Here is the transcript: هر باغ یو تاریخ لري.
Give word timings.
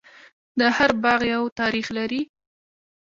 هر 0.77 0.91
باغ 1.03 1.21
یو 1.33 1.43
تاریخ 1.59 1.87
لري. 1.97 2.21